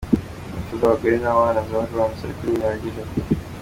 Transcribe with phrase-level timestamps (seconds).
[0.57, 3.01] Imfu z’abagore n’abana zaragabanutse ariko ntibihagije…